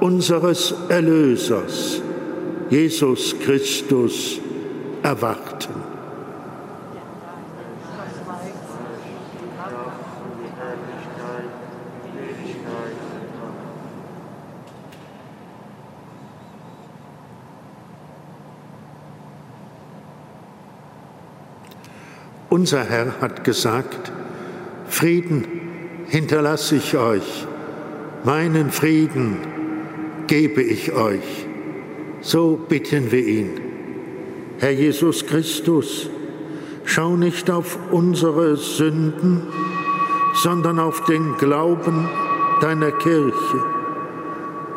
unseres 0.00 0.74
Erlösers, 0.88 2.00
Jesus 2.70 3.34
Christus, 3.40 4.40
erwarten. 5.02 5.87
Unser 22.50 22.84
Herr 22.84 23.20
hat 23.20 23.44
gesagt, 23.44 24.10
Frieden 24.88 25.44
hinterlasse 26.06 26.76
ich 26.76 26.96
euch, 26.96 27.46
meinen 28.24 28.70
Frieden 28.70 29.36
gebe 30.28 30.62
ich 30.62 30.92
euch. 30.92 31.46
So 32.22 32.58
bitten 32.68 33.12
wir 33.12 33.26
ihn. 33.26 33.50
Herr 34.60 34.70
Jesus 34.70 35.26
Christus, 35.26 36.08
schau 36.84 37.16
nicht 37.16 37.50
auf 37.50 37.78
unsere 37.90 38.56
Sünden, 38.56 39.42
sondern 40.32 40.78
auf 40.78 41.04
den 41.04 41.36
Glauben 41.36 42.08
deiner 42.62 42.92
Kirche 42.92 43.62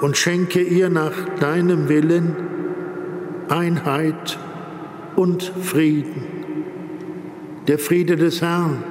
und 0.02 0.18
schenke 0.18 0.62
ihr 0.62 0.90
nach 0.90 1.14
deinem 1.40 1.88
Willen 1.88 2.36
Einheit 3.48 4.38
und 5.16 5.54
Frieden 5.62 6.31
der 7.72 7.80
Friede 7.80 8.18
des 8.18 8.42
Herrn 8.42 8.84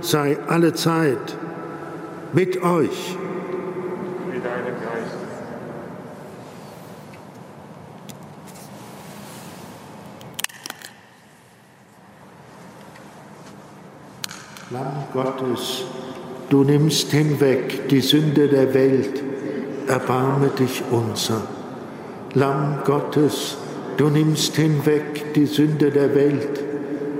sei 0.00 0.38
alle 0.46 0.72
Zeit 0.72 1.36
mit 2.32 2.62
euch. 2.62 3.16
Mit 4.32 4.44
deinem 4.44 4.66
Geist. 4.66 5.16
Lamm 14.70 14.92
Gottes, 15.12 15.84
du 16.50 16.62
nimmst 16.62 17.10
hinweg 17.10 17.88
die 17.88 18.00
Sünde 18.00 18.46
der 18.46 18.72
Welt, 18.72 19.24
erbarme 19.88 20.50
dich 20.50 20.84
unser. 20.92 21.42
Lamm 22.34 22.78
Gottes, 22.84 23.56
du 23.96 24.08
nimmst 24.08 24.54
hinweg 24.54 25.34
die 25.34 25.46
Sünde 25.46 25.90
der 25.90 26.14
Welt, 26.14 26.59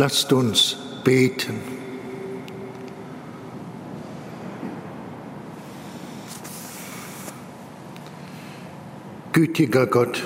Lasst 0.00 0.32
uns 0.32 0.78
beten. 1.04 1.56
Gütiger 9.34 9.86
Gott, 9.86 10.22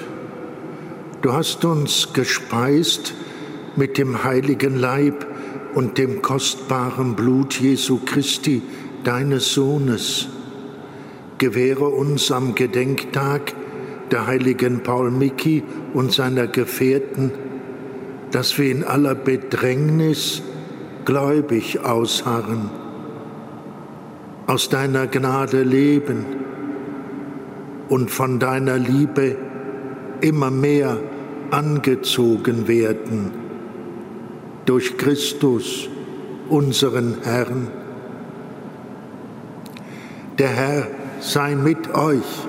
du 1.22 1.32
hast 1.32 1.64
uns 1.64 2.12
gespeist 2.12 3.14
mit 3.74 3.98
dem 3.98 4.22
heiligen 4.22 4.78
Leib 4.78 5.26
und 5.74 5.98
dem 5.98 6.22
kostbaren 6.22 7.16
Blut 7.16 7.60
Jesu 7.60 7.98
Christi, 8.06 8.62
deines 9.02 9.54
Sohnes. 9.54 10.28
Gewähre 11.38 11.88
uns 11.88 12.30
am 12.30 12.54
Gedenktag 12.54 13.52
der 14.12 14.28
heiligen 14.28 14.84
Paul 14.84 15.10
Micki 15.10 15.64
und 15.94 16.12
seiner 16.12 16.46
Gefährten, 16.46 17.32
dass 18.34 18.58
wir 18.58 18.68
in 18.68 18.82
aller 18.82 19.14
Bedrängnis 19.14 20.42
gläubig 21.04 21.78
ausharren, 21.84 22.68
aus 24.48 24.68
deiner 24.68 25.06
Gnade 25.06 25.62
leben 25.62 26.26
und 27.88 28.10
von 28.10 28.40
deiner 28.40 28.76
Liebe 28.76 29.36
immer 30.20 30.50
mehr 30.50 30.98
angezogen 31.52 32.66
werden 32.66 33.30
durch 34.66 34.98
Christus, 34.98 35.88
unseren 36.48 37.18
Herrn. 37.22 37.68
Der 40.38 40.48
Herr 40.48 40.88
sei 41.20 41.54
mit 41.54 41.94
euch. 41.94 42.48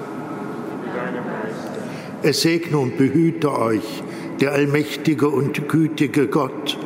Es 2.24 2.42
segne 2.42 2.80
und 2.80 2.98
behüte 2.98 3.56
euch 3.56 4.02
der 4.40 4.52
allmächtige 4.52 5.30
und 5.30 5.68
gütige 5.70 6.28
Gott, 6.28 6.78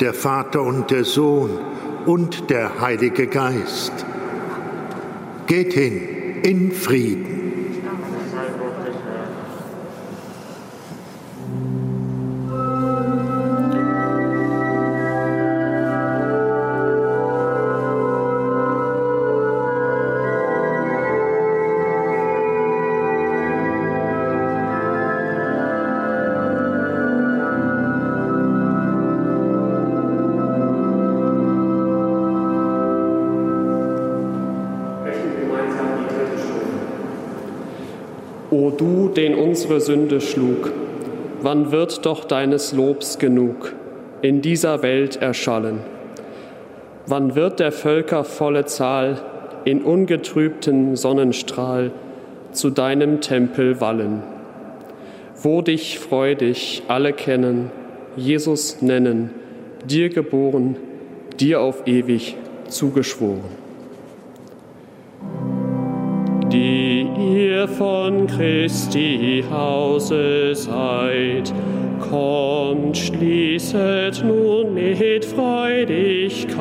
der 0.00 0.14
Vater 0.14 0.62
und 0.62 0.90
der 0.90 1.04
Sohn 1.04 1.50
und 2.06 2.50
der 2.50 2.80
Heilige 2.80 3.26
Geist. 3.26 3.92
Geht 5.46 5.72
hin 5.72 6.00
in 6.42 6.72
Frieden. 6.72 7.29
Unsere 39.60 39.80
Sünde 39.82 40.22
schlug, 40.22 40.72
wann 41.42 41.70
wird 41.70 42.06
doch 42.06 42.24
deines 42.24 42.72
Lobs 42.72 43.18
genug 43.18 43.74
in 44.22 44.40
dieser 44.40 44.82
Welt 44.82 45.16
erschallen? 45.16 45.80
Wann 47.06 47.34
wird 47.34 47.60
der 47.60 47.70
Völker 47.70 48.24
volle 48.24 48.64
Zahl 48.64 49.20
in 49.66 49.82
ungetrübten 49.82 50.96
Sonnenstrahl 50.96 51.90
zu 52.52 52.70
deinem 52.70 53.20
Tempel 53.20 53.82
wallen? 53.82 54.22
Wo 55.42 55.60
dich 55.60 55.98
freudig 55.98 56.84
alle 56.88 57.12
kennen, 57.12 57.70
Jesus 58.16 58.80
nennen, 58.80 59.28
dir 59.84 60.08
geboren, 60.08 60.76
dir 61.38 61.60
auf 61.60 61.86
ewig 61.86 62.34
zugeschworen. 62.68 63.60
die 66.52 66.79
ihr 67.20 67.68
von 67.68 68.26
Christi 68.26 69.44
Hause 69.50 70.54
seid. 70.54 71.52
Kommt, 72.10 72.96
schließet 72.96 74.24
nun 74.26 74.74
mit 74.74 75.24
Freudigkeit 75.24 76.56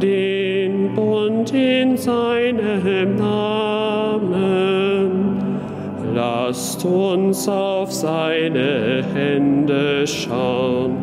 den 0.00 0.94
Bund 0.94 1.52
in 1.52 1.96
seinem 1.96 3.16
Namen. 3.16 4.28
Lasst 6.14 6.84
uns 6.84 7.48
auf 7.48 7.92
seine 7.92 9.04
Hände 9.14 10.06
schauen, 10.06 10.96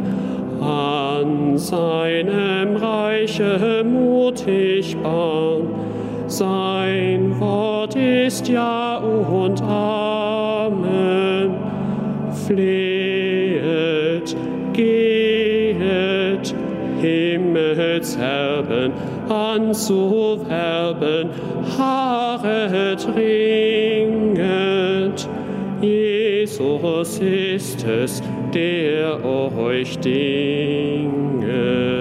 an 0.59 1.57
seinem 1.57 2.75
Reiche 2.75 3.83
mutig 3.85 4.97
bauen 5.01 5.84
sein 6.27 7.39
Wort 7.39 7.95
ist 7.95 8.47
Ja 8.47 8.97
und 8.97 9.61
Amen. 9.61 11.55
Flehet, 12.47 14.35
gehet, 14.73 16.55
Himmelserben 17.01 18.91
anzuwerben, 19.29 21.29
harret, 21.77 23.07
ringet. 23.15 25.29
Jesus 25.81 27.19
ist 27.19 27.85
es, 27.85 28.23
der 28.53 29.23
euch 29.25 29.97
dinget. 29.99 31.94